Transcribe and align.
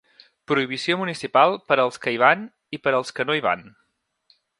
Prohibició 0.51 0.95
municipal 1.01 1.53
per 1.71 1.77
als 1.83 2.01
que 2.05 2.13
hi 2.15 2.17
van 2.23 2.47
i 2.79 2.83
per 2.87 2.95
als 3.01 3.13
que 3.21 3.27
no 3.29 3.37
hi 3.41 3.45
van. 3.49 3.63